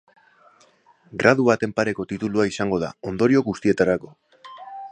[1.23, 4.11] Gradu baten pareko titulua izango da ondorio guztietarako.